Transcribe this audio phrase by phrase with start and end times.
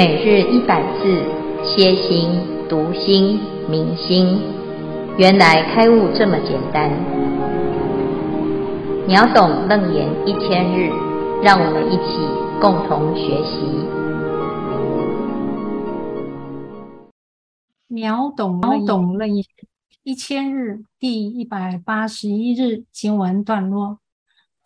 [0.00, 1.22] 每日一百字，
[1.62, 2.30] 歇心、
[2.70, 4.40] 读心、明心，
[5.18, 6.90] 原来开悟这么简单。
[9.06, 10.90] 秒懂楞严一千日，
[11.42, 12.16] 让我们一起
[12.62, 13.60] 共同学习。
[17.88, 19.44] 秒懂秒懂楞严
[20.02, 23.98] 一千日第一百八十一日经文段落。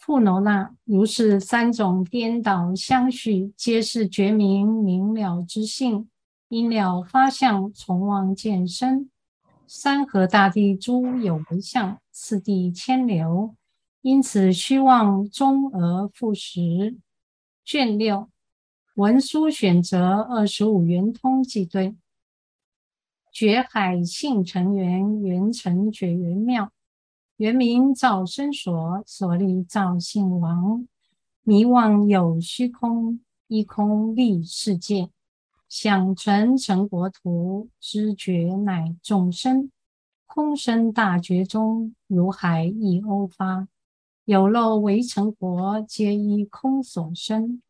[0.07, 6.11] 富楼那，如是三种颠倒相续，皆是觉明明了之性。
[6.49, 9.09] 因了发相，从妄见身。
[9.67, 13.55] 山河大地诸有为相，次第迁流。
[14.03, 16.99] 因此虚妄终而复实。
[17.65, 18.29] 卷六
[18.97, 21.97] 文殊选择二十五圆通记对。
[23.33, 26.74] 觉海性成圆，圆成觉圆妙。
[27.39, 30.87] 原名赵生所，所立造性王。
[31.43, 33.19] 迷妄有虚空，
[33.49, 35.11] 依空立世界。
[35.69, 39.73] 想成成国土，知觉乃众生。
[40.27, 43.67] 空生大觉中，如海一欧发。
[44.25, 47.61] 有漏为成国，皆依空所生。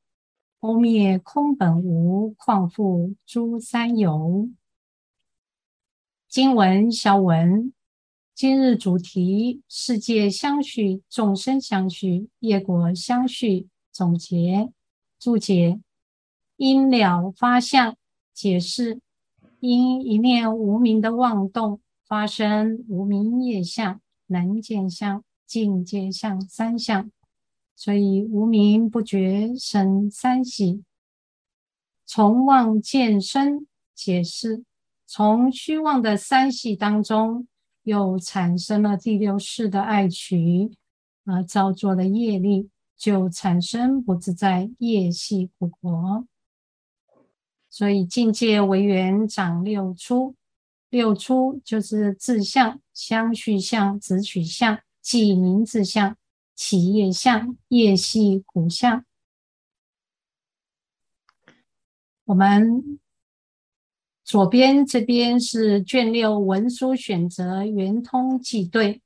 [0.60, 4.50] 欧灭空本无，况复诸三有。
[6.28, 7.72] 经文消文。
[8.34, 13.68] 今日主题：世界相续，众生相续，业果相续。
[13.92, 14.72] 总结
[15.20, 15.78] 注解：
[16.56, 17.96] 因了发相，
[18.32, 19.00] 解释
[19.60, 27.08] 因一念无明的妄动，发生无明业相、能见相、境界相三相，
[27.76, 30.82] 所以无明不觉生三喜。
[32.04, 34.64] 从妄见生，解释
[35.06, 37.46] 从虚妄的三喜当中。
[37.84, 40.72] 又产生了第六世的爱取，
[41.24, 46.26] 而造作的业力，就产生不自在业系苦果。
[47.70, 50.34] 所以境界为缘长六出，
[50.90, 56.16] 六出就是自相、相续相、执取相、记名字相、
[56.54, 59.04] 起业相、业系苦相。
[62.24, 62.98] 我们。
[64.34, 69.00] 左边这边是卷六文书选择圆通记对，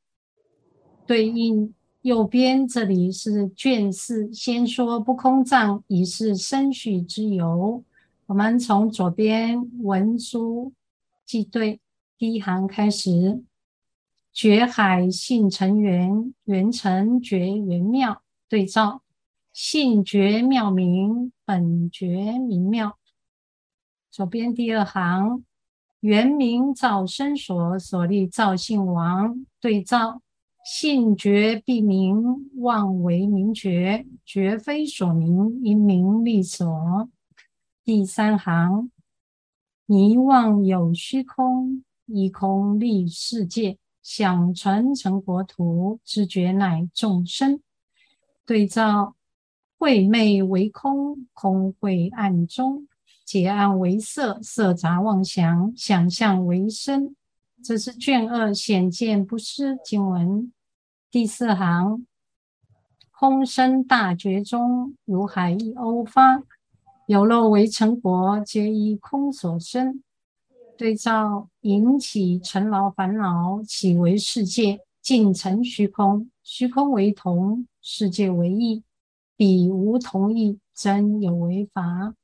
[1.06, 7.84] 对应右边这里是卷四，先说不空藏已是生许之由。
[8.24, 10.72] 我们从左边文书
[11.26, 11.78] 记对
[12.16, 13.42] 第一行开始，
[14.32, 19.02] 觉海性成圆，圆成觉圆妙，对照
[19.52, 22.96] 性觉妙明，本觉明妙。
[24.18, 25.44] 左边第二行，
[26.00, 30.20] 圆明造身所，所立造性王，对照
[30.64, 37.08] 性觉必明，妄为明觉，绝非所明，因名立所。
[37.84, 38.90] 第三行，
[39.86, 47.60] 迷妄有虚空，依空立世界，想成成国土，知觉乃众生。
[48.44, 49.14] 对照
[49.78, 52.87] 慧昧为空，空慧暗中。
[53.28, 57.14] 结暗为色，色杂妄想，想象为身。
[57.62, 60.50] 这是卷二显见不失经文
[61.10, 62.06] 第四行。
[63.10, 66.42] 空生大觉中，如海一欧发。
[67.06, 70.02] 有漏为成国，皆依空所生。
[70.78, 76.30] 对照引起尘劳烦恼，起为世界，尽成虚空。
[76.42, 78.82] 虚空为同，世界为异，
[79.36, 82.14] 彼无同异，真有为法。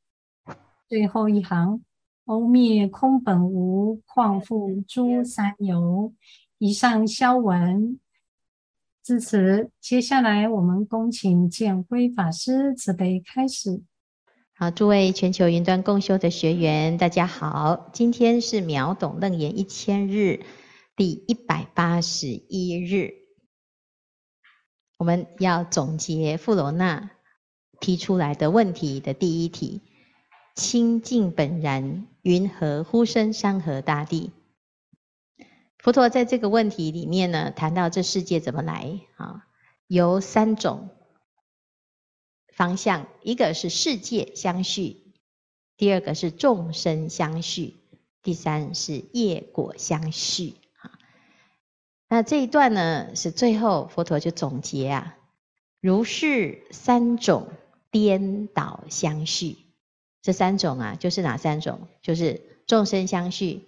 [0.95, 1.83] 最后一行，
[2.27, 6.15] 欧灭空本无，况复诸三有。
[6.59, 7.99] 以上消文
[9.03, 13.83] 至此，接下来我们恭请建辉法师慈悲开始。
[14.55, 20.45] 好，诸位全球云端共修的学员，大家好，今天是秒懂楞严一千日
[20.95, 23.15] 第一百八十一日，
[24.99, 27.11] 我们要总结富罗那
[27.81, 29.83] 提出来的问题的第一题。
[30.55, 34.31] 清净本然，云何呼生山河大地？
[35.79, 39.47] 佛陀在这个问题里面呢，谈到这世界怎么来啊？
[39.89, 40.91] 由三种
[42.53, 45.13] 方向，一个是世界相续，
[45.77, 47.75] 第二个是众生相续，
[48.23, 50.55] 第三是业果相续。
[50.77, 50.99] 啊，
[52.09, 55.19] 那这一段呢，是最后佛陀就总结啊，
[55.81, 57.49] 如是三种
[57.91, 59.64] 颠倒相续。
[60.25, 61.81] 这三种啊，就是哪三种？
[62.01, 63.61] 就是众生相续、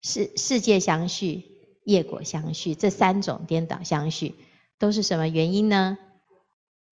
[0.00, 1.44] 世世界相续、
[1.84, 2.74] 业果相续。
[2.74, 4.34] 这三种颠倒相续，
[4.78, 5.98] 都是什么原因呢？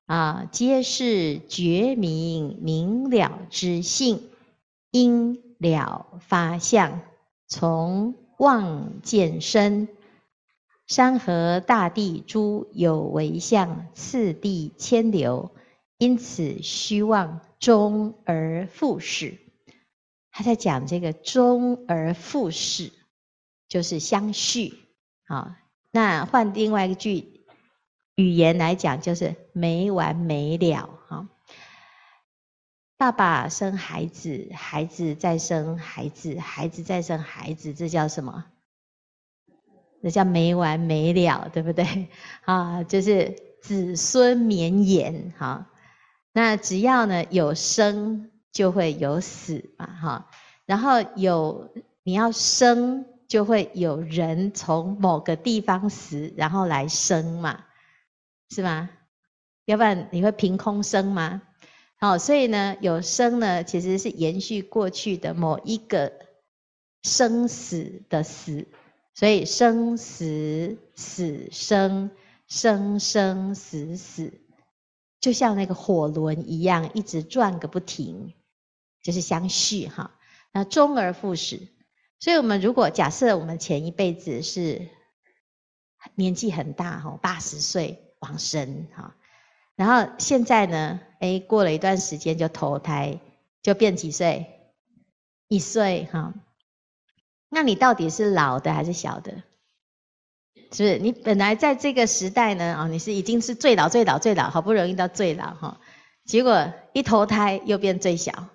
[0.04, 4.28] 啊，皆是觉明明了之性。
[4.90, 7.00] 因了发相，
[7.46, 9.88] 从妄见生。
[10.86, 15.50] 山河大地诸有为相，次第迁流，
[15.98, 19.36] 因此虚妄终而复始。
[20.30, 22.92] 他在讲这个终而复始，
[23.68, 24.74] 就是相续
[25.26, 25.58] 啊。
[25.90, 27.42] 那换另外一句
[28.14, 31.28] 语言来讲，就是没完没了哈。
[32.96, 38.44] 爸爸生孩子，孩子再生孩子，孩子再生孩子，这叫什么？
[40.00, 42.08] 那叫没完没了，对不对？
[42.44, 45.68] 啊，就是子孙绵延哈。
[46.38, 50.30] 那只要呢有生，就会有死嘛，哈。
[50.66, 51.68] 然后有
[52.04, 57.64] 你要生，就会有人从某个地方死，然后来生嘛，
[58.50, 58.88] 是吗？
[59.64, 61.42] 要不然你会凭空生吗？
[61.96, 66.12] 好，所以呢，有生呢，其实是延续过去的某一个
[67.02, 68.68] 生死的死。
[69.12, 72.12] 所以生死死生
[72.46, 74.32] 生生死死，
[75.20, 78.34] 就像那个火轮一样，一直转个不停，
[79.02, 80.12] 就是相续哈。
[80.52, 81.68] 那终而复始，
[82.20, 84.88] 所以我们如果假设我们前一辈子是
[86.14, 89.16] 年纪很大哈，八十岁往生哈，
[89.76, 93.20] 然后现在呢，诶，过了一段时间就投胎，
[93.62, 94.72] 就变几岁？
[95.48, 96.34] 一岁哈。
[97.48, 99.42] 那你到底是老的还是小的？
[100.70, 100.98] 是不是？
[100.98, 105.80] 你本来在这个时代呢，啊，你是已经是最老、最老、最老，好不容易到最老哈，
[106.24, 108.48] 结果一投胎又变最小。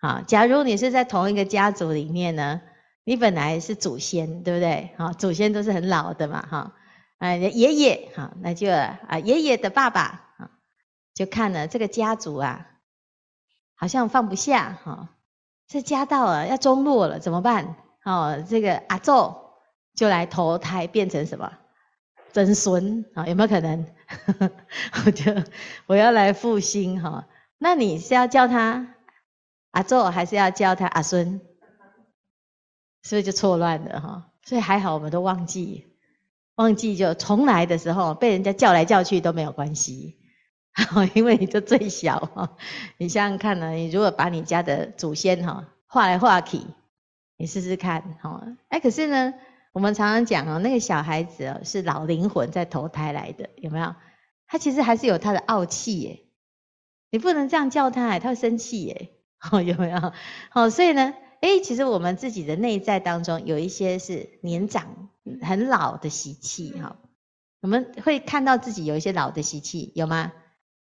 [0.00, 2.62] 好，假如你是在同一个家族里面呢，
[3.04, 4.90] 你本来是祖先，对不对？
[4.96, 6.72] 好，祖先都是很老的嘛，哈，
[7.18, 10.50] 哎，爷爷，好，那就啊，爷爷的爸爸，啊，
[11.14, 12.66] 就看了这个家族啊，
[13.74, 15.10] 好像放不下，哈，
[15.68, 17.76] 这家道啊要中落了，怎么办？
[18.02, 19.12] 哦，这个阿祖
[19.94, 21.52] 就来投胎变成什么
[22.32, 23.26] 曾孙啊？
[23.26, 23.86] 有没有可能？
[25.04, 25.32] 我就
[25.86, 27.26] 我要来复兴哈。
[27.58, 28.94] 那你是要叫他
[29.72, 31.40] 阿宙，还是要叫他阿孙？
[33.02, 34.30] 是不是就错乱了哈？
[34.44, 35.86] 所以还好，我们都忘记，
[36.56, 40.18] 忘记就重来的时候被人家叫来叫去都没有关系，
[41.14, 42.56] 因为你就最小哈。
[42.96, 46.60] 你想想看呢，你如果把你家的祖先哈画来画去。
[47.36, 49.32] 你试试看，哈，哎，可是呢，
[49.72, 53.94] 我们常常讲哦，那个小孩子哦，是老灵魂在投胎来的，有没有？
[54.46, 56.24] 他其实还是有他的傲气耶，
[57.10, 59.10] 你不能这样叫他，他会生气耶，
[59.52, 60.12] 哦，有没有？
[60.50, 65.08] 好，所以呢，哎，其实我们自己的内在当中有一些是年长、
[65.42, 66.96] 很老的习气，哈，
[67.60, 70.32] 我们会看到自己有一些老的习气，有吗？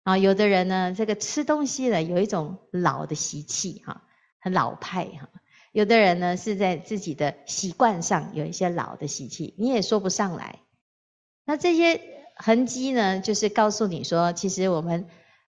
[0.03, 4.03] 啊，有的人呢，这个吃东西呢，有一种老的习气，哈，
[4.39, 5.29] 很老派，哈。
[5.75, 10.59] 有的人呢，是在自己的习惯上有一些老的习气，你也说不上来。
[11.43, 11.99] 那这些
[12.37, 15.05] 痕迹呢，就是告诉你说，其实我们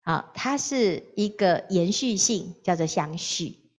[0.03, 3.73] 啊，它是一个延续性，叫做相续。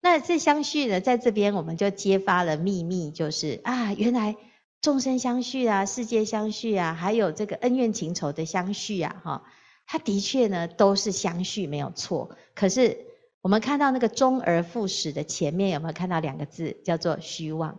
[0.00, 4.36] 那这相续呢，在这边我们就揭发了秘密，就是啊，原来
[4.80, 9.42] 众生相续啊，世界相续啊，还有这个恩怨情仇的相续啊，哈，
[9.86, 12.34] 它的确呢都是相续，没有错。
[12.54, 13.09] 可是。
[13.42, 17.78] 我们看到那个终而复始的前面有没有看到两个字叫做虚妄？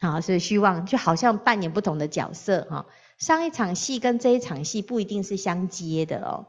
[0.00, 2.86] 好，所以虚妄就好像扮演不同的角色哈。
[3.16, 6.46] 上一场戏跟这一场戏不一定是相接的哦。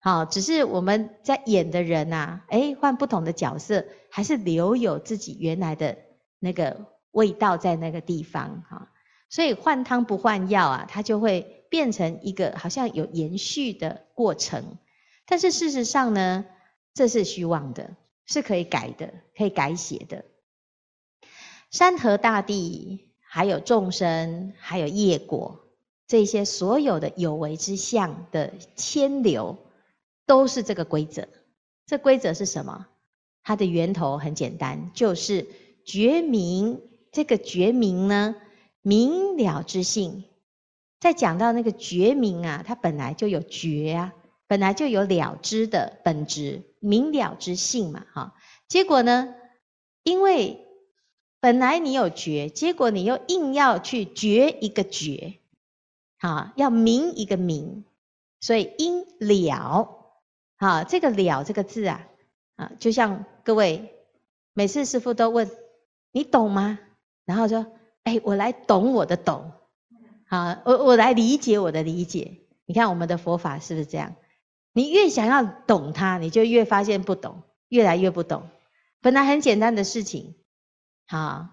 [0.00, 5.96] 好，只是我们在演的人呐，诶，换不同的角色，还是留有自己原来的
[6.40, 8.90] 那个味道在那个地方哈。
[9.28, 14.78] 所以换汤不换药啊，它就会变成一个好像有延续的过程。
[15.26, 16.46] 但是事实上呢，
[16.98, 17.94] 这是虚妄的，
[18.26, 20.24] 是可以改的，可以改写的。
[21.70, 25.60] 山河大地，还有众生，还有业果，
[26.08, 29.56] 这些所有的有为之相的迁流，
[30.26, 31.28] 都是这个规则。
[31.86, 32.88] 这规则是什么？
[33.44, 35.46] 它的源头很简单，就是
[35.84, 36.82] 觉明。
[37.12, 38.34] 这个觉明呢，
[38.82, 40.24] 明了之性。
[40.98, 44.14] 在讲到那个觉明啊，它本来就有觉啊。
[44.48, 48.34] 本来就有了知的本质，明了之性嘛，哈。
[48.66, 49.34] 结果呢，
[50.02, 50.66] 因为
[51.38, 55.38] 本来你有觉，结果你又硬要去觉一个觉，
[56.18, 57.84] 好，要明一个明，
[58.40, 60.14] 所以因了，
[60.56, 62.08] 好，这个了这个字啊，
[62.56, 63.94] 啊，就像各位
[64.54, 65.50] 每次师父都问
[66.10, 66.78] 你懂吗？
[67.26, 67.66] 然后说，
[68.04, 69.52] 哎，我来懂我的懂，
[70.26, 72.38] 好，我我来理解我的理解。
[72.64, 74.16] 你看我们的佛法是不是这样？
[74.78, 78.48] 你越想要懂它，你就越发现不懂，越来越不懂。
[79.00, 80.36] 本来很简单的事情，
[81.08, 81.48] 好，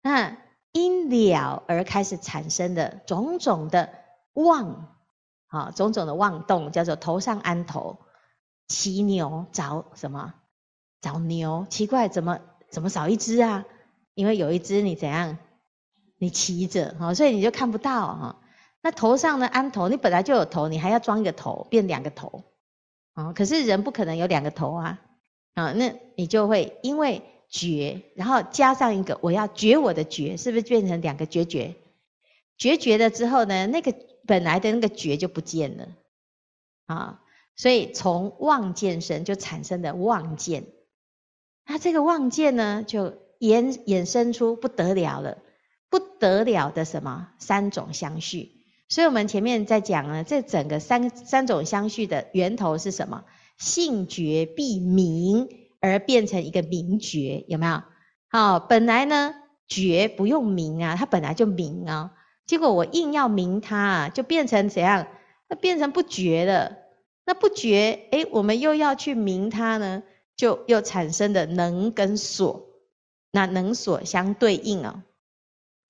[0.00, 0.38] 那
[0.72, 3.90] 因了而开始产生的种种的
[4.32, 4.96] 妄，
[5.48, 7.98] 啊，种种的妄动，叫做头上安头，
[8.68, 10.32] 骑牛找什么？
[11.02, 13.66] 找牛，奇怪，怎么怎么少一只啊？
[14.14, 15.36] 因为有一只你怎样？
[16.16, 18.40] 你骑着，哈，所以你就看不到哈。
[18.80, 22.44] 那头上的安头，你本来就有头，你还要装一个头，变两个头，
[23.14, 25.00] 哦，可是人不可能有两个头啊，
[25.54, 31.74] 啊，那你就会因为觉，然后加上一个我要觉我的觉，是不是变成两个觉觉？
[32.56, 33.94] 觉觉了之后呢，那个
[34.26, 35.88] 本来的那个觉就不见了，
[36.86, 37.20] 啊，
[37.56, 40.64] 所以从妄见生就产生的妄见，
[41.66, 45.38] 那这个妄见呢，就衍衍生出不得了了，
[45.90, 48.61] 不得了的什么三种相续。
[48.92, 53.24] 所以我们前面在讲呢，这整个三三种相续的源头是什么？
[53.56, 55.48] 性觉必明
[55.80, 57.82] 而变成一个明觉，有没有？
[58.28, 59.34] 好，本来呢
[59.66, 62.12] 觉不用明啊，它本来就明啊，
[62.44, 65.06] 结果我硬要明它啊，就变成怎样？
[65.48, 66.76] 那变成不觉了。
[67.24, 70.02] 那不觉，诶，我们又要去明它呢，
[70.36, 72.66] 就又产生的能跟所，
[73.30, 75.02] 那能所相对应啊，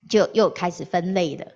[0.07, 1.47] 就又开始分类了。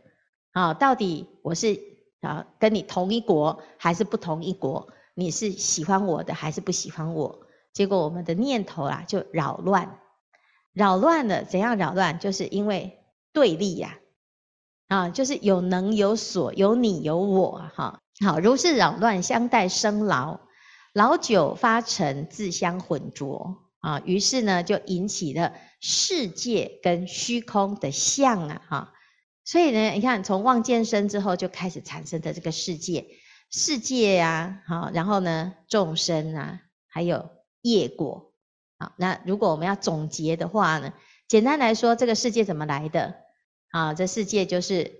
[0.57, 1.79] 啊，到底我是
[2.21, 4.87] 啊跟你同一国还是不同一国？
[5.13, 7.41] 你是喜欢我的还是不喜欢我？
[7.73, 9.99] 结果我们的念头啊就扰乱，
[10.73, 11.43] 扰乱了。
[11.43, 12.17] 怎样扰乱？
[12.17, 12.97] 就是因为
[13.31, 13.99] 对立呀，
[14.87, 20.39] 啊，就是有能有所，有你有我，哈，好，如是扰乱，相待生老，
[20.91, 24.01] 老久发尘，自相混浊啊。
[24.05, 28.93] 于是呢，就引起了世界跟虚空的相啊，哈。
[29.47, 33.07] 所以呢，你看，从望见生之后就开始产生的这个世界，
[33.49, 37.29] 世界呀，好，然后呢，众生啊，还有
[37.61, 38.33] 业果，
[38.77, 40.91] 好，那如果我们要总结的话呢，
[41.29, 43.15] 简单来说，这个世界怎么来的？
[43.71, 44.91] 啊，这世界就是，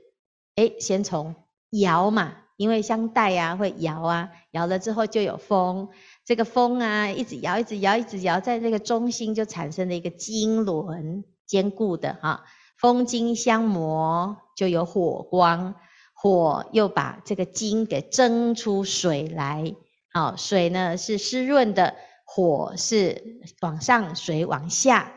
[0.56, 1.36] 哎，先从
[1.72, 5.90] 摇嘛，因为相待啊，会摇啊，摇了之后就有风，
[6.24, 12.46] 这个风啊，一直摇，一直摇，一直摇，在这个中心就产生了一个经轮，坚固的哈。
[12.78, 15.76] 风金相磨，就有火光，
[16.14, 19.74] 火又把这个金给蒸出水来。
[20.14, 25.14] 好，水呢是湿润的，火是往上，水往下。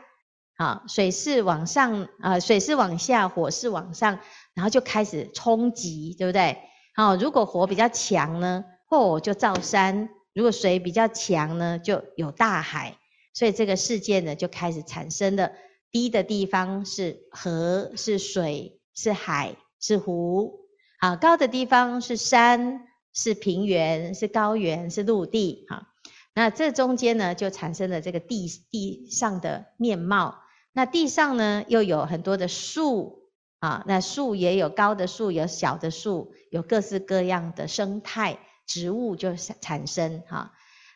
[0.57, 4.19] 好，水是往上，啊，水是往下，火是往上，
[4.53, 6.57] 然后就开始冲击，对不对？
[6.95, 12.97] 好，如果火比较强呢，火就造山；如果水比较强呢，就有大海。
[13.33, 15.51] 所以这个世界呢，就开始产生了。
[15.91, 20.61] 低的地方是河，是水，是海，是湖。
[20.99, 25.65] 啊，高的地方是山，是平原，是高原，是陆地。
[25.67, 25.87] 哈，
[26.33, 30.43] 那这中间呢，就产生了这个地地上的面貌。
[30.73, 33.19] 那地上呢，又有很多的树。
[33.59, 40.23] 啊，那树也有高的树，有小的树，有各式各样的生态植物就产生。
[40.27, 40.53] 哈，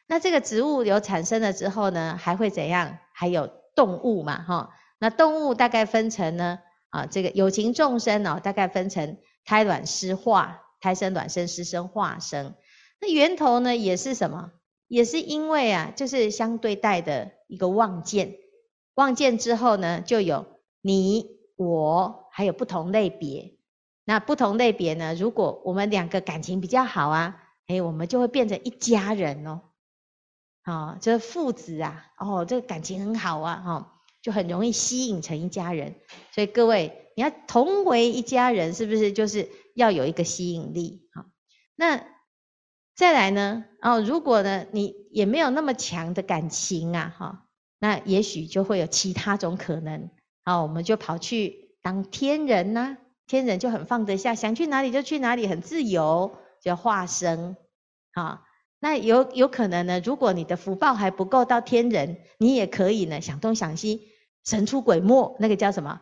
[0.07, 2.97] 那这个植物有产生了之后呢，还会怎样？
[3.13, 4.41] 还有动物嘛？
[4.41, 4.71] 哈。
[5.05, 6.57] 那动物大概分成呢，
[6.89, 12.55] 啊，这个有情众生哦，大概分成胎卵湿化，胎生卵生湿生化生。
[12.99, 14.51] 那源头呢，也是什么？
[14.87, 18.33] 也是因为啊，就是相对待的一个望见，
[18.95, 20.47] 望见之后呢，就有
[20.81, 23.59] 你我，还有不同类别。
[24.05, 29.61] 那不同类别呢，如果我们两个感情比较好啊，哎，我们就会变成一家人哦。
[30.63, 33.91] 啊，这父子啊，哦，这个感情很好啊，哈。
[34.25, 35.93] 就很容易吸引成一家人，
[36.33, 41.07] 所以各位，你要同为一家人，是不是就是要有一个吸引力？
[41.13, 41.25] 好，
[41.75, 42.03] 那
[42.95, 43.65] 再来呢？
[43.83, 47.45] 哦，如果呢，你也没有那么强的感情啊，哈，
[47.77, 50.09] 那也许就会有其他种可能。
[50.43, 57.55] 好，我们就跑去当天人呐，天人就很放得下，想去哪里就去哪里，很自由，叫化身。
[58.11, 58.41] 好。
[58.79, 59.99] 那有有可能呢？
[60.01, 64.09] 如果你的福报还不够到天人，你也可以呢，想东想西。
[64.45, 65.99] 神出鬼没，那个叫什么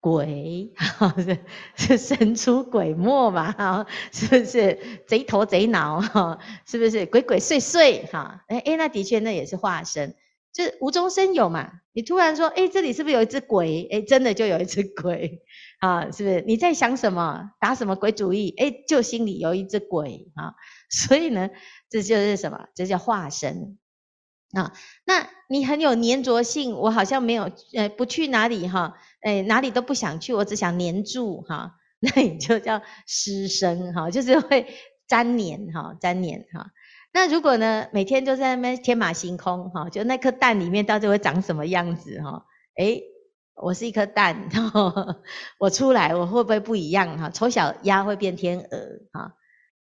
[0.00, 0.72] 鬼？
[1.16, 1.38] 是
[1.96, 3.50] 是神出鬼没嘛？
[3.52, 6.00] 哈， 是不是贼头贼脑？
[6.00, 8.06] 哈， 是不是鬼鬼祟祟？
[8.10, 10.14] 哈，哎哎，那的确那也是化身，
[10.52, 11.72] 就是无中生有嘛。
[11.92, 13.88] 你突然说，哎，这里是不是有一只鬼？
[13.90, 15.40] 哎，真的就有一只鬼
[15.80, 16.10] 啊？
[16.12, 16.44] 是不是？
[16.46, 17.50] 你在想什么？
[17.58, 18.54] 打什么鬼主意？
[18.58, 20.52] 哎，就心里有一只鬼啊。
[20.90, 21.48] 所以呢，
[21.88, 22.66] 这就是什么？
[22.74, 23.78] 这叫化身。
[24.52, 24.72] 啊，
[25.04, 34.66] 那你很有黏着性，我好像没有，呃，不去哪里哈，哎，哪里都不想去，我只想黏住哈， 那你就叫湿生哈，就是会
[35.08, 36.70] 粘黏哈，粘黏哈。
[37.12, 42.44] 那如果呢，每天都在那边天马行空哈，就那颗蛋里面到底会长什么样子哈？
[42.76, 43.02] 诶，
[43.54, 44.48] 我是一颗蛋，
[45.58, 47.30] 我出来我会不会不一样哈？
[47.30, 48.78] 丑小鸭会变天鹅
[49.12, 49.34] 哈？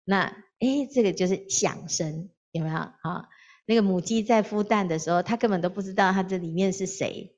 [0.06, 3.28] 那诶，这个就是响声，有没有哈？
[3.66, 7.36] 那个母鸡在孵蛋的时候，它根本都不知道它这里面是谁，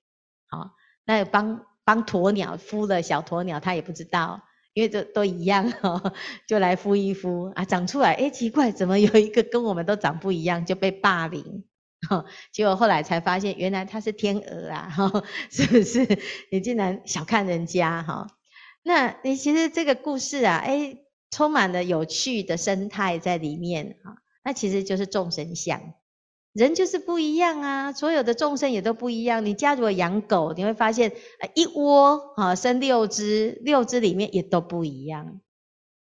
[0.48, 0.72] 好，
[1.06, 4.44] 那帮帮鸵鸟孵了小鸵鸟，它也不知道。
[4.74, 6.14] 因为都都一样哦，
[6.48, 11.64] 就来孵一孵啊，长出来，诶，奇怪，怎么有一个跟我们都长不一样，就被霸凌，
[12.08, 14.94] 哈，结果后来才发现，原来它是天鹅啊，
[15.50, 16.20] 是不是？
[16.52, 18.28] 你竟然小看人家哈？
[18.84, 25.82] 那你其实这个故事啊，诶，充满了有趣的生态在里面啊，那其实就是众生相。
[26.58, 29.46] 人就是不一样啊，所有的众生也都不一样。
[29.46, 31.14] 你家如果养狗，你会发现，
[31.54, 35.40] 一窝啊生六只，六只里面也都不一样，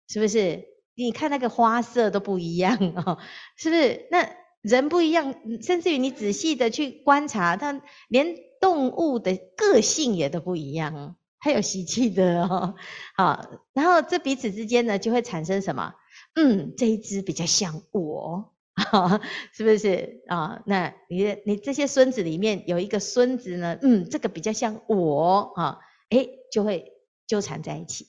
[0.08, 0.64] 是不是？
[0.96, 3.18] 你看那个花色都不一样哦，
[3.56, 4.08] 是不是？
[4.10, 4.28] 那
[4.60, 12.74] 人不一样，甚至于你仔细的去观察，它连动物的个性也都不一样，还有习气的哦。
[13.16, 15.94] 好，然后这彼此之间呢，就会产生什么？
[16.34, 18.52] 嗯，这一只比较像我。
[18.90, 19.20] 啊，
[19.52, 20.62] 是不是啊？
[20.66, 26.92] 那你你这些孙子里面有一个孙子呢，嗯，这个比较像我啊，诶，就会
[27.26, 28.08] 纠缠在一起，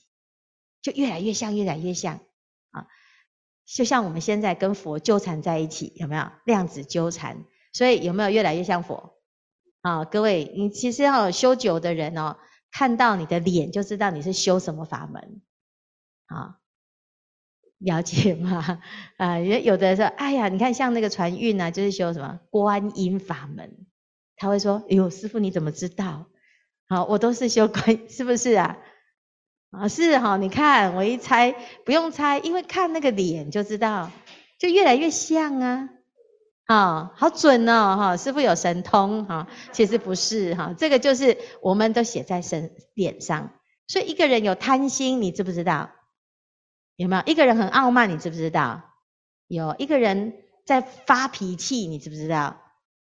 [0.80, 2.20] 就越来越像，越来越像
[2.70, 2.86] 啊，
[3.66, 7.44] 就像我们现在跟佛纠缠在一起，有没有量子纠缠？
[7.72, 9.18] 所以有没有越来越像佛？
[9.82, 12.36] 啊，各位，你其实要修久的人哦，
[12.70, 15.42] 看到你的脸就知道你是修什么法门
[16.26, 16.61] 啊。
[17.84, 18.80] 了解吗？
[19.18, 23.86] 啊，有有的人说，哎呀，你看像那个船运啊，就是修什么观音法门，
[24.36, 26.26] 他会说，哎呦，师父你怎么知道？
[26.88, 28.78] 好，我都是修观，是不是啊？
[29.70, 34.10] 啊，是哈，你看我一猜，不用猜，因为看那个脸就知道，
[34.58, 35.88] 就越来越像啊，
[36.66, 43.50] 啊，好准哦，哈，师父有神通哈，其实不是哈，这个就是我们都写在身脸上，
[43.88, 45.90] 所以一个人有贪心，你知不知道？
[47.02, 48.08] 有没有一个人很傲慢？
[48.08, 48.82] 你知不知道？
[49.48, 50.34] 有一个人
[50.64, 52.60] 在发脾气，你知不知道？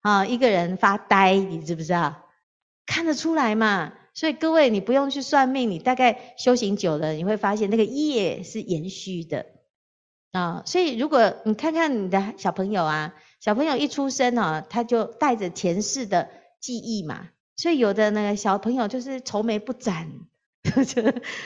[0.01, 2.23] 啊，一个人发呆，你知不知道？
[2.85, 3.93] 看得出来嘛？
[4.13, 9.47] 所以各位，你不用去算命，你大概修行久了，你会发现那个业是延续的
[10.33, 10.63] 啊。
[10.67, 16.29] 所以如果你看看你的小朋友啊，小朋友一出生啊，他就带着前世的
[16.61, 17.29] 记忆嘛。
[17.57, 20.11] 所以有的那个小朋友就是愁眉不展，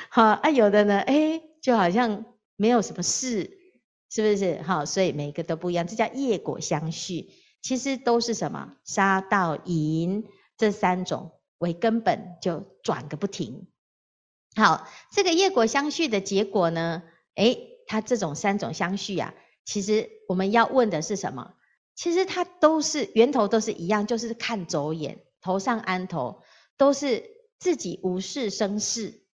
[0.09, 2.25] 好 啊，有的呢，诶就好像
[2.57, 3.59] 没有什么事，
[4.11, 4.63] 是不是？
[4.63, 7.31] 好，所以每一个都不一样，这叫业果相续。
[7.63, 8.77] 其实都是什么？
[8.85, 10.25] 杀盗淫
[10.57, 13.69] 这三种为根本，就转个不停。
[14.57, 17.03] 好，这个业果相续的结果呢？
[17.35, 21.55] 诶，它这种三种相续啊，其实我们要问的是什么？
[21.95, 26.43] 其实它都是源头都是一样，就是看走眼，头上安头，
[26.79, 27.23] 都是
[27.59, 29.27] 自己无事生事。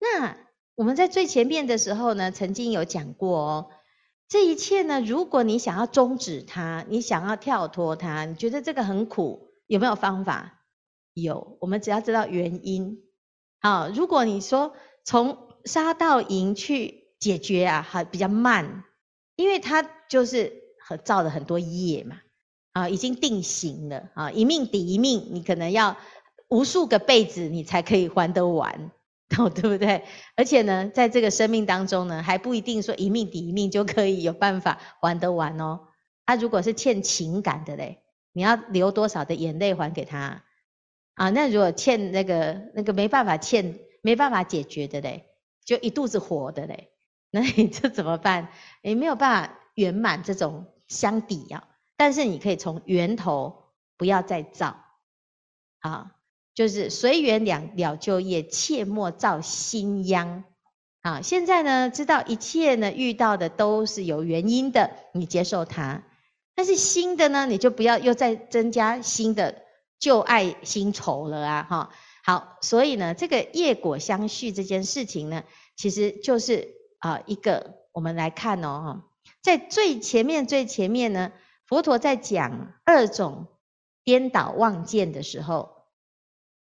[0.00, 0.45] 那
[0.76, 3.70] 我们在最前面的时候呢，曾经有讲过哦，
[4.28, 10.66] 这一切呢，如果你想要终止它，你想要跳脱它，你觉得这个很苦，有没有方法？
[11.14, 12.98] 有，我们只要知道原因。
[13.58, 18.84] 好，如果你说从杀到赢去解决啊，还比较慢，
[19.36, 20.52] 因为它就是
[20.86, 22.18] 和造了很多业嘛，
[22.72, 25.96] 啊，已经定型了啊，一命抵一命，你可能要
[26.48, 28.90] 无数个辈子，你才可以还得完。
[29.38, 30.04] 哦，对不对？
[30.36, 35.88] 而且呢，在这个生命当中呢，还不一定说一命抵一命就可以有办法还得完哦。
[36.24, 40.44] 他、啊、如果是欠情感的嘞，你要流多少的眼泪还给他
[41.14, 41.30] 啊？
[41.30, 45.26] 那如果欠那个那个没办法欠、没办法解决的嘞，
[45.64, 46.90] 就一肚子火的嘞，
[47.30, 48.48] 那你这怎么办？
[48.82, 51.68] 你没有办法圆满这种相抵啊。
[51.96, 54.76] 但是你可以从源头不要再造
[55.80, 56.15] 啊。
[56.56, 60.42] 就是随缘了了旧业，切莫造新殃。
[61.02, 66.02] 啊，现在呢，知道一切呢遇到的都是有原因的，你接受它。
[66.54, 69.62] 但是新的呢，你就不要又再增加新的
[70.00, 71.66] 旧爱新仇了啊！
[71.68, 71.90] 哈，
[72.24, 75.44] 好，所以呢，这个业果相续这件事情呢，
[75.76, 76.68] 其实就是
[77.00, 79.02] 啊一个我们来看哦，
[79.42, 81.32] 在最前面最前面呢，
[81.66, 83.46] 佛陀在讲二种
[84.02, 85.75] 颠倒妄见的时候。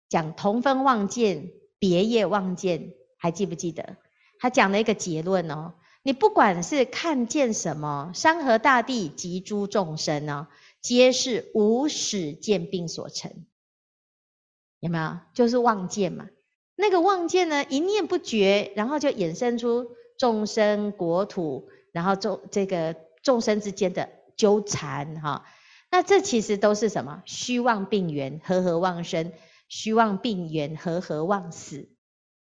[0.10, 3.98] 讲同分妄见、别业妄见，还记不记得？
[4.40, 10.48] 他讲了一个结论哦，你不管是看见什么，山河大地及诸众生哦，
[10.82, 13.32] 皆是无始见病所成，
[14.80, 15.18] 有没有？
[15.34, 16.28] 就是妄见嘛。
[16.76, 19.88] 那个妄见呢，一念不绝，然后就衍生出
[20.18, 25.46] 众生、国土，然后众这个众生之间的纠缠哈。
[25.90, 27.24] 那这其实都是什么？
[27.26, 29.32] 虚妄病缘，和合妄生；
[29.68, 31.90] 虚妄病缘，和合妄死。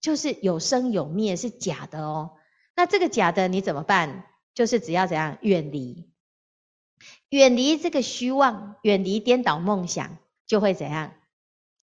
[0.02, 2.38] 就是有生有灭，是假的哦。
[2.76, 4.26] 那这个假的你怎么办？
[4.54, 6.12] 就是只要怎样远离，
[7.30, 11.14] 远离这个虚妄，远离颠倒梦想，就会怎样？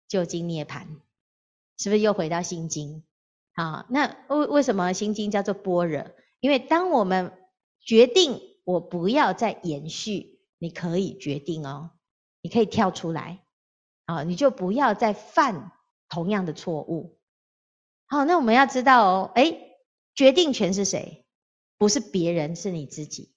[0.08, 0.86] 就经涅槃，
[1.78, 3.02] 是不是又回到心经？
[3.52, 6.10] 啊，那为为什么心经叫做般若？
[6.40, 7.32] 因为当我们
[7.80, 11.92] 决定我不要再延续，你可以决定哦，
[12.42, 13.45] 你可以跳出来，
[14.06, 15.72] 啊，你就不要再犯
[16.08, 17.18] 同样的错误。
[18.06, 19.76] 好，那我们要知道哦，诶，
[20.14, 21.26] 决定权是谁？
[21.76, 23.34] 不是别人，是你自己。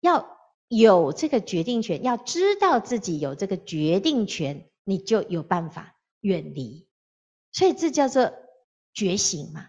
[0.00, 6.86] 要有这个决定权，要知道自己有这个决定权，你就有办法远离。
[7.52, 8.32] 所以这叫做
[8.92, 9.68] 觉醒嘛。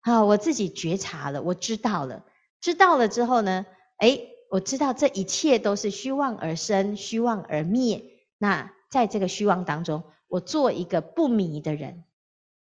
[0.00, 2.24] 好，我自己觉察了，我知道了，
[2.60, 3.66] 知道了之后呢，
[3.98, 8.02] 诶，我知道这一切都是虚妄而生，虚妄而灭。
[8.38, 12.04] 那在这个虚妄当中，我做一个不迷的人。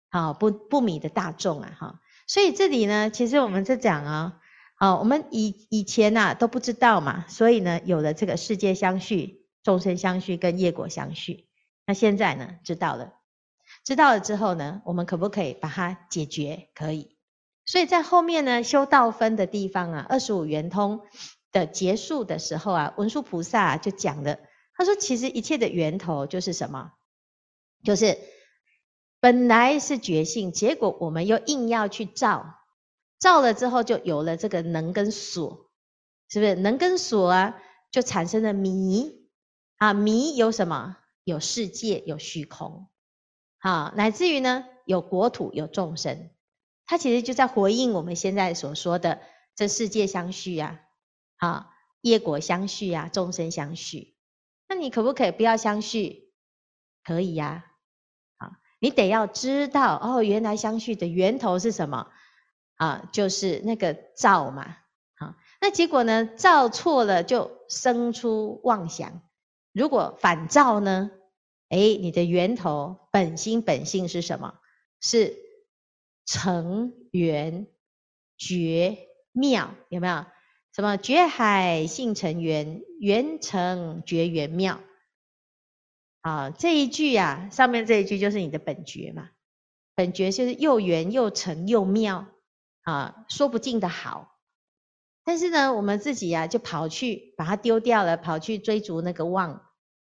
[0.09, 4.41] 好，不不迷的大众啊，哈，所以这里呢，其实我们在讲啊，
[4.75, 11.47] 好，我们以以前呐都不知道嘛，所以呢，有了这个世界相续、众生相续跟业果相续，
[11.85, 13.13] 那现在呢，知道了，
[13.85, 16.67] 知道了之后呢，我们可不可以把它解决？
[16.75, 17.15] 可以，
[17.63, 20.99] 所以在后面呢，修道分的地方啊，二十五圆通
[21.53, 24.39] 的结束的时候啊，文殊菩萨就讲了，
[24.81, 26.93] 他说，其实一切的源头就是什么？
[27.83, 28.17] 就是。
[29.23, 32.55] 本来是觉性，结果我们又硬要去造，
[33.19, 35.69] 造了之后就有了这个能跟所，
[36.27, 36.55] 是不是？
[36.55, 39.29] 能跟所啊，就产生了迷
[39.77, 40.97] 啊，迷有什么？
[41.23, 42.87] 有世界，有虚空，
[43.59, 46.31] 好，乃至于呢，有国土，有众生，
[46.87, 49.21] 它其实就在回应我们现在所说的
[49.55, 50.81] 这世界相续啊，
[51.37, 51.69] 啊，
[52.01, 54.10] 业果相续啊，众生相续。
[54.71, 56.31] 那你可不可以不要相续？
[57.03, 57.65] 可以呀。
[58.79, 62.07] 你得要知道哦，原来相续的源头是什么
[62.77, 63.09] 啊？
[63.11, 64.77] 就是那个造嘛。
[65.17, 66.25] 好，那结果呢？
[66.25, 69.21] 造错了就生出妄想。
[69.73, 71.11] 如果反造呢？
[71.67, 74.53] 哎，你的源头本心本性是什么？
[75.01, 75.35] 是
[76.25, 77.67] 成圆
[78.37, 80.25] 觉妙，有没有？
[80.73, 84.81] 什么觉海性成圆，圆成觉圆妙。
[86.21, 89.31] 啊，这一句呀、上面这一句就是你的本觉嘛，
[89.95, 92.27] 本觉就是又圆又成又妙
[92.83, 94.39] 啊，说不尽的好。
[95.23, 99.61] 但是呢，我们自己呀、就跑去把它丢掉了，跑去追逐那个妄，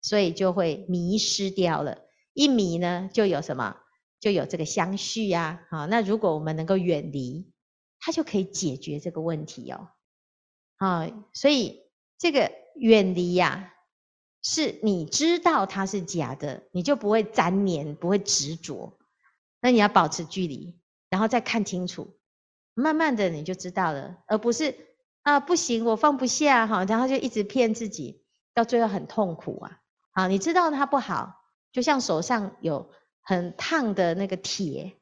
[0.02, 1.98] 所以就会迷失掉了。
[2.32, 3.76] 一迷呢，就有什么？
[4.20, 5.66] 就有这个相续呀。
[5.70, 7.50] 好，那如果我们能够远离，
[7.98, 9.88] 它就可以解决这个问题哦。
[10.80, 11.82] 啊，所以
[12.18, 13.74] 这个远离呀、
[14.42, 18.98] 是你知道它是假的，你就不会沾黏，不会执着。
[19.60, 22.16] 那你要保持距离，然后再看清楚，
[22.72, 24.74] 慢慢的你就知道了，而不是
[25.20, 29.80] 啊不行，我放不下哈，然后就一直骗自己，到最后很痛苦啊。
[30.12, 32.90] 好，你知道它不好，就像手上有
[33.20, 34.96] 很烫的那个铁，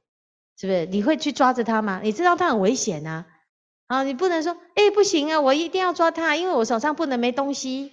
[0.56, 0.86] 是不是？
[0.86, 2.00] 你会去抓着它吗？
[2.02, 3.26] 你知道它很危险啊，
[3.88, 7.92] 啊，你不能说，哎，不行啊，我一定要抓他，因为我手上不能没东西。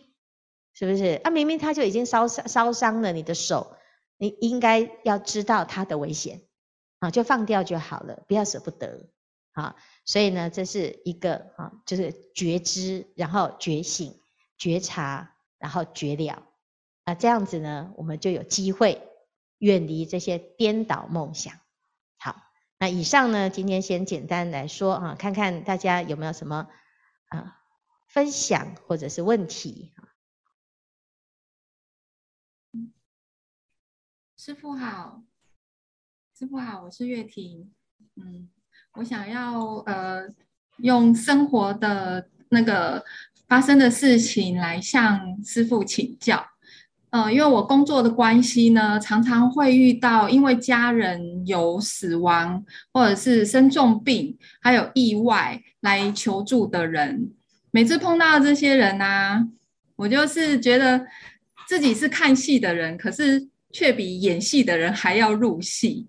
[0.78, 1.30] 是不是啊？
[1.32, 3.78] 明明他就已经烧伤烧伤了你的手，
[4.18, 6.42] 你应该要知道他的危险
[7.00, 9.08] 啊，就放掉就好了，不要舍不得
[9.54, 9.78] 啊。
[10.04, 14.20] 所以呢，这是一个啊，就是觉知，然后觉醒、
[14.58, 16.44] 觉察，然后觉了
[17.06, 19.02] 啊，这样子呢，我们就有机会
[19.60, 21.54] 远离这些颠倒梦想。
[22.86, 26.68] 那以上呢，今天先简单来说啊，看看大家有没有什么
[27.30, 27.60] 啊
[28.06, 29.92] 分享或者是问题。
[34.38, 35.24] 师傅好，
[36.38, 37.74] 师傅好，我是月婷。
[38.18, 38.52] 嗯，
[38.94, 40.30] 我想要呃
[40.78, 43.04] 用生活的那个
[43.48, 46.48] 发生的事情来向师傅请教。
[47.10, 57.32] 呃，因为我工作的关系呢，常常会遇到因为家人有死亡或者是生重病，还有意外来求助的人。
[57.72, 59.48] 每次碰到这些人啊，
[59.96, 61.06] 我就是觉得
[61.68, 63.50] 自己是看戏的人，可是。
[63.74, 66.08] 却比演戏的人还要入戏，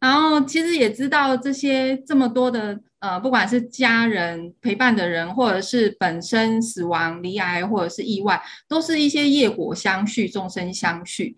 [0.00, 11.36] 然后其实也知道这些这么多的呃，不管是家人陪伴的人，或者是本身死亡、罹癌或者是意外，都是一些业果相续、众生相续，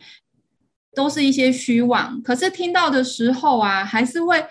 [0.95, 2.21] 都是一些虚妄。
[2.23, 4.45] 可是听到的时候啊，还是会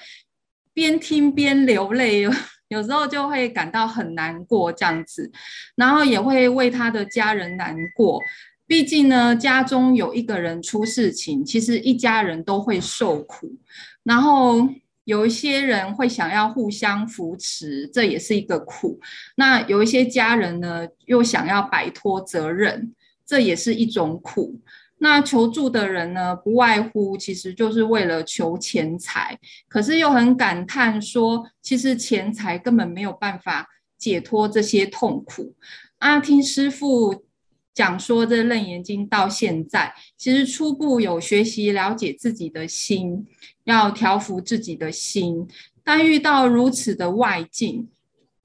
[0.74, 2.28] 边听边流泪，
[2.70, 5.32] 有时候就会感到很难过这样子，
[5.76, 8.20] 然后也会为他的家人难过。
[8.66, 13.56] 毕竟呢，家中有一个人出事情，其实一家人都会受苦。
[14.04, 14.68] 然后
[15.06, 19.00] 有一些人会想要互相扶持，这也是一个苦。
[19.36, 22.94] 那有一些家人呢，又想要摆脱责任，
[23.26, 24.60] 这也是一种苦。
[25.00, 29.38] 那求助的人呢，不外乎其实就是为了求钱财，
[29.68, 35.54] 可是又很感叹说，其实钱财根本没有办法解脱这些痛苦。
[35.98, 37.26] 啊，听师傅
[37.74, 43.26] 讲说，这《楞严经》到现在，其实初步有学习了解自己的心，
[43.64, 45.48] 要调伏自己的心，
[45.84, 47.90] 但遇到如此的外境，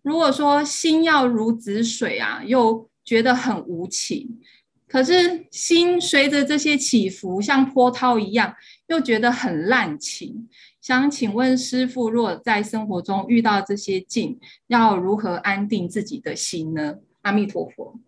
[0.02, 4.40] 如果说心要如止水啊，又觉得很无情。
[4.86, 8.54] 可是心随着这些起伏，像波涛一样，
[8.86, 10.48] 又觉得很滥情。
[10.80, 16.94] 想请问师父，若在生活中遇到这些境，要如何安定自己的心呢？
[17.20, 18.00] 阿弥陀佛。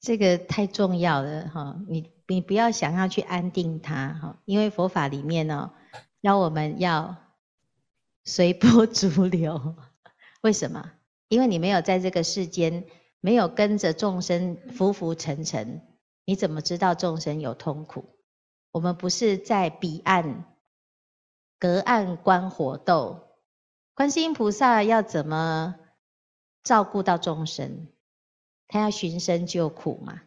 [0.00, 5.72] 这个太重要了哈，你你不要想要去安定它哈，因为佛法里面呢，
[6.20, 7.16] 要我们要
[8.24, 9.76] 随波逐流。
[10.42, 10.92] 为什么？
[11.28, 12.86] 因为你没有在这个世间。
[13.20, 15.82] 没有跟着众生浮浮沉沉，
[16.24, 18.16] 你怎么知道众生有痛苦？
[18.70, 20.44] 我们不是在彼岸
[21.58, 23.34] 隔岸观火斗，
[23.94, 25.74] 观世音菩萨要怎么
[26.62, 27.88] 照顾到众生？
[28.68, 30.22] 他要寻声救苦嘛。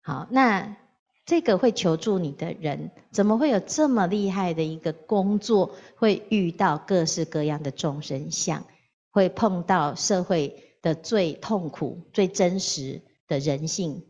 [0.00, 0.76] 好，那
[1.24, 5.76] 这个会求助你的人，怎么会有这么厉害的一个工作？
[5.96, 8.64] 会遇到各式各样的众生相，
[9.10, 10.64] 会碰到社会。
[10.82, 14.06] 的最痛苦、最真实的人性，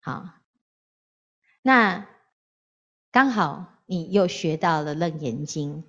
[0.00, 0.30] 好，
[1.60, 2.08] 那
[3.10, 5.82] 刚好你又学到了《楞严经》，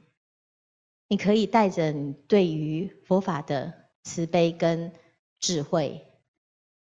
[1.07, 4.91] 你可以带着你对于佛法的慈悲跟
[5.39, 6.05] 智慧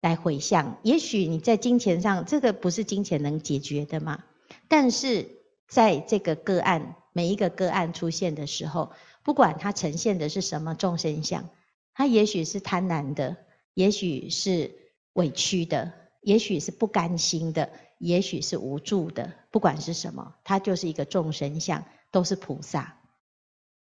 [0.07, 0.79] 来回向。
[0.85, 4.23] 也许你在金钱上，这个不是金钱能解决的嘛，
[4.69, 5.29] 但是
[5.67, 8.93] 在这个个案，每一个个案出现的时候，
[9.25, 11.49] 不管它呈现的是什么众生相。
[11.93, 13.37] 他也许是贪婪的，
[13.75, 14.71] 也许是
[15.15, 19.33] 委屈的，也许是不甘心的，也许是无助的。
[19.51, 22.97] 不管是什么，他就是一个众生相，都是菩萨。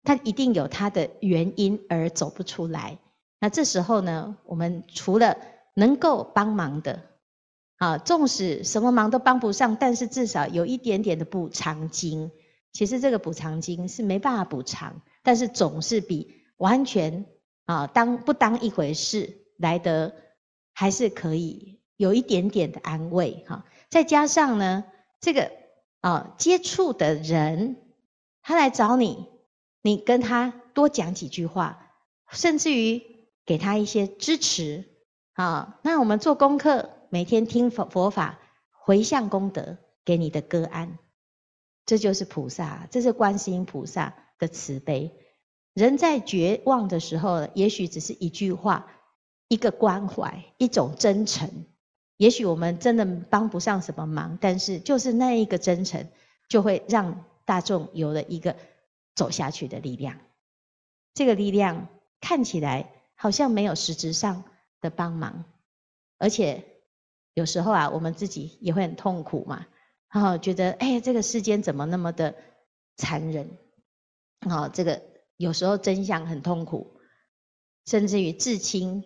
[0.04, 2.98] 他一定有他的原因而走不出来。
[3.42, 5.36] 那这时候呢，我们除了
[5.76, 7.04] 能够帮忙的，
[7.78, 12.32] 啊，纵使什么忙都帮不上，但是至少有一点点的补偿金。
[12.74, 17.28] 其实这个补偿金是没办法补偿，但是总是比完全。
[17.66, 20.14] 啊，当不当一回事来得，
[20.72, 23.66] 还是可以有一点点的安慰哈。
[23.90, 24.84] 再加上呢，
[25.20, 25.52] 这个
[26.00, 27.78] 啊接触的人，
[28.44, 29.26] 他来找你，
[29.82, 31.92] 你跟他多讲几句话，
[32.30, 33.02] 甚至于
[33.48, 34.86] 给他一些支持
[35.36, 35.80] 啊。
[35.84, 38.40] 那我们做功课，每天听佛佛法，
[38.72, 41.00] 回向功德给你的个案，
[41.86, 45.16] 这就是菩萨，这是观世音菩萨的慈悲。
[45.74, 48.88] 人在绝望的时候，也许只是一句话、
[49.48, 51.66] 一个关怀、一种真诚。
[52.18, 56.08] 也许我们真的帮不上什么忙，但是就是那一个真诚，
[56.48, 58.56] 就会让大众有了一个
[59.16, 60.18] 走下去的力量。
[61.14, 61.90] 这个力量
[62.22, 64.46] 看起来好像没有实质上
[64.86, 65.46] 的帮忙，
[66.18, 66.64] 而且
[67.34, 69.66] 有时候啊，我们自己也会很痛苦嘛，
[70.10, 72.36] 然后觉得哎，这个世间怎么那么的
[72.96, 73.58] 残忍？
[74.48, 75.02] 好，这个。
[75.38, 76.96] 有时候真相很痛苦，
[77.86, 79.04] 甚至于至亲，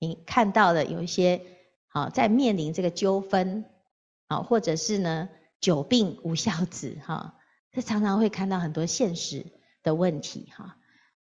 [0.00, 1.40] 你看到了有一些
[1.86, 3.64] 好在面临这个纠纷，
[4.28, 5.28] 好或者是呢
[5.60, 7.38] 久病无孝子哈，
[7.70, 9.46] 这常常会看到很多现实
[9.84, 10.78] 的问题哈。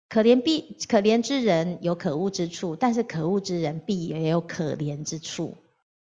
[0.09, 5.57] 可怜必可怜之人有可恶之处，但是可恶之人必也有可怜之处。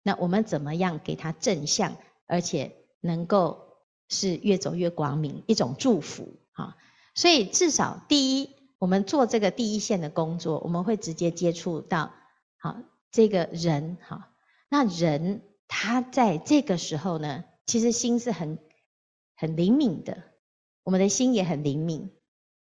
[0.04, 3.74] 那我们怎么样给他正向，而且能够
[4.08, 6.76] 是越走越光明，一种祝福哈。
[7.14, 12.14] 所以至少第一，我们做这个第一线的工作，我们会直接接触到
[12.56, 12.76] 好
[13.10, 14.32] 这个人哈。
[14.70, 18.58] 那人他在这个时候呢，其实心是很
[19.34, 20.22] 很灵敏的，
[20.84, 22.12] 我们的心也很灵敏。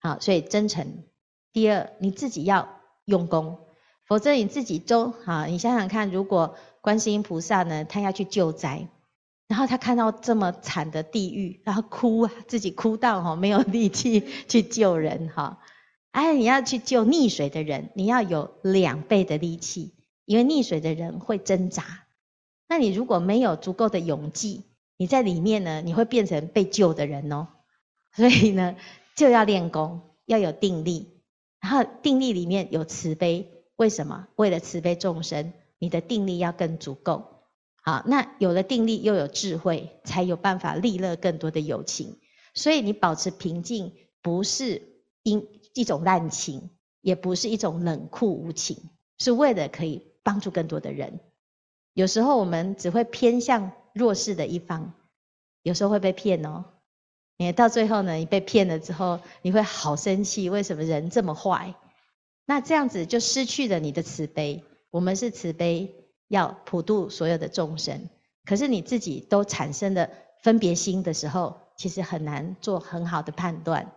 [0.01, 1.05] 好，所以真诚。
[1.53, 2.69] 第二，你自己要
[3.05, 3.59] 用功，
[4.07, 5.47] 否则你自己都好。
[5.47, 8.89] 你想想看，如果观世音菩萨呢，他要去救灾。
[9.49, 15.59] 然后他看到这么惨的地狱，然后哭啊，自己哭到哈没有力气去救人哈。
[16.11, 19.95] 哎，你要去救溺水的人，你要有两倍的力气，
[20.27, 21.83] 因为溺水的人会挣扎。
[22.69, 24.65] 那你如果没有足够的勇气，
[24.99, 27.49] 你在里面呢，你会变成被救的人哦。
[28.13, 28.77] 所以呢，
[29.17, 31.18] 就要练功，要有定力。
[31.61, 34.29] 然后定力里面有慈悲，为什么？
[34.37, 37.45] 为了慈悲众生，你的定力要更足够。
[37.83, 42.19] 好，那有了定力，又有智慧，才有办法利乐更多的有情。
[42.55, 44.83] 所以你保持平静，不是
[45.23, 51.21] 因一种滥情，也不是一种冷酷无情，是为了可以帮助更多的人。
[51.95, 54.93] 有时候我们只会偏向弱势的一方，
[55.63, 56.65] 有时候会被骗哦。
[57.41, 61.73] 你到最后呢，你被骗了之后，你会好生气，为什么人这么坏？
[62.45, 64.65] 那这样子就失去了你的慈悲。
[64.91, 65.95] 我们是慈悲，
[66.27, 68.11] 要普度所有的众生，
[68.45, 70.11] 可是你自己都产生了
[70.43, 73.93] 分别心的时候，其实很难做很好的判断。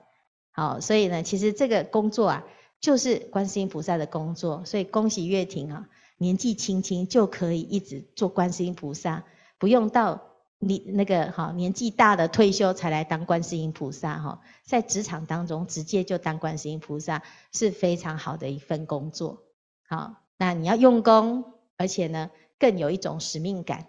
[0.52, 2.44] 好，所以呢，其实这个工作啊，
[2.80, 4.64] 就是观世音菩萨的工作。
[4.66, 9.24] 所以恭喜月婷啊，年纪轻轻就可以一直做观世音菩萨，
[9.58, 10.28] 不用到。
[10.64, 19.42] 你那个哈年纪大的退休才来当观世音菩萨哈，在职场当中直接就当观世音菩萨是非常好的一份工作。
[19.88, 21.44] 好，那你要用功，
[21.78, 23.88] 而且呢更有一种使命感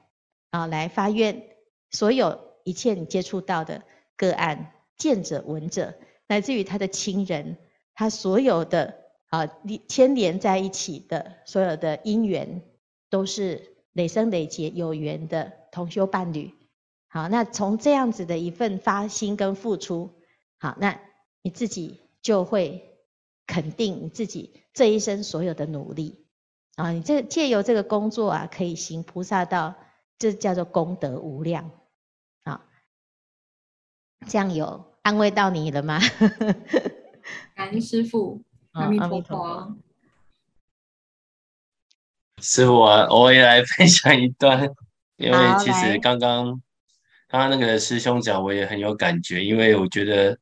[0.49, 1.43] 啊，来发愿
[1.91, 3.83] 所有一切你接触到的
[4.17, 5.95] 个案、见者、闻者，
[6.27, 7.59] 乃至于他的亲人，
[7.95, 9.47] 他所有的啊
[9.89, 12.63] 牵连在一起的所有的因缘，
[13.11, 16.55] 都是累生累劫有缘的同修伴侣。
[17.15, 20.19] 好，那从这样子的一份发心跟付出，
[20.59, 20.99] 好，那
[21.43, 22.97] 你自己就会
[23.47, 26.25] 肯定你自己这一生所有的努力
[26.77, 29.75] 啊，你这借由这个工作啊，可以行菩萨道，
[30.19, 31.71] 这叫做功德无量
[32.45, 32.65] 啊。
[34.27, 36.01] 这样有安慰到你了吗？
[37.55, 39.77] 感恩师父，阿弥陀佛。
[42.39, 44.75] 师父啊，我也来分享一段，
[45.17, 46.63] 因为其实刚刚。
[47.33, 50.37] 他那个师兄讲，我也很有感觉，因为我觉得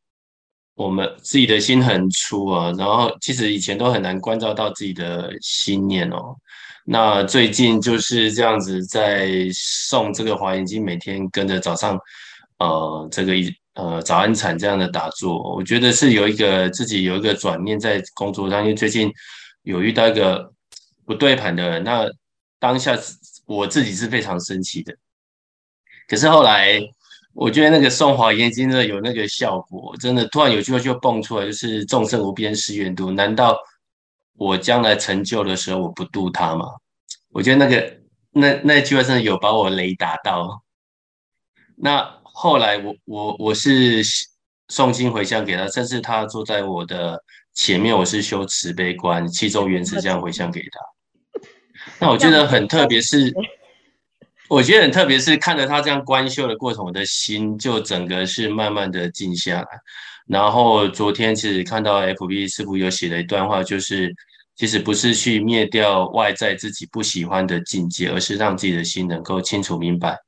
[0.75, 6.35] 我们自己的心很粗啊，然后其实以前都很难关照到自己的心念哦。
[6.85, 11.97] 那最近就是这样子，在诵这个华严经，每天跟着早上
[12.59, 19.09] 呃这个一呃早安禅这样的打坐，我觉得是有一个自己有一个转念在工作上，因为最近
[19.63, 20.53] 有遇到一个
[21.07, 22.05] 不对盘的人，那
[22.59, 22.99] 当下
[23.47, 24.93] 我自己是非常生气的。
[26.11, 26.81] 可是后来，
[27.35, 33.13] 我觉得那个诵华严经真的有那个效果，真的突然有句话就蹦出来，就是众生无边誓愿度。
[33.13, 33.57] 难道
[34.37, 36.67] 我将来成就的时候我不度他吗？
[37.31, 37.97] 我觉得那个
[38.33, 40.65] 那那句话真的有把我雷打到。
[41.77, 44.03] 那后来我我我是
[44.69, 47.23] 诵经回向给他，甚至他坐在我的
[47.55, 50.81] 前面，我是修慈悲观，七种缘慈这样回向给他。
[52.01, 53.33] 那我觉得很特别是。
[54.51, 59.69] 我觉得很特别，是看着他这样观修的过程，我的心就整个是慢慢的静下来。
[60.27, 64.13] 然后昨天其实看到 FB 师傅有写了一段话，就是
[64.57, 70.19] 其实不是去灭掉外在自己不喜欢的境界，而是让自己的心能够清楚明白，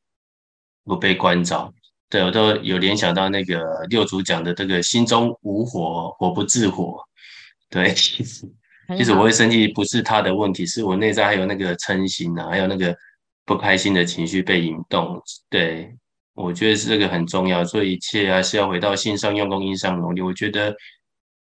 [0.84, 1.74] 不被关照。
[2.08, 6.96] 对，我都有联想到那个六祖讲的这个心中无火，火不自火。
[7.68, 8.48] 对， 其实
[8.96, 12.96] 其实我会生气，不是他的问题，是我内在还有那个嗔心啊，还有那个。
[13.44, 15.92] 不开心的情绪被引动，对，
[16.34, 20.20] 我觉得是这个很重要，所以一切还是要回到心上用功，因上努力。
[20.20, 20.74] 我觉得，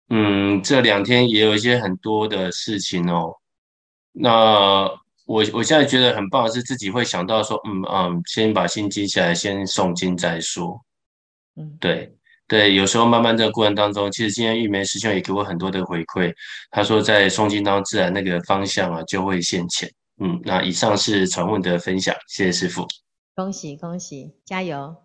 [0.09, 3.35] 嗯，这两天也有一些很多的事情哦。
[4.13, 4.85] 那
[5.27, 10.81] 我我现在觉得很棒的是，自己会想到说，嗯嗯，先把心静下来，先诵经再说。
[11.57, 12.13] 嗯，对
[12.47, 16.35] 对，有时候慢慢这个过程当中，其实今天玉梅师兄也给我很多的回馈，
[16.71, 19.91] 他说在诵经当中，自然那个方向啊就会现前。
[20.21, 22.87] 嗯，那以上是传问的分享，谢谢师傅。
[23.35, 25.05] 恭喜恭喜，加油！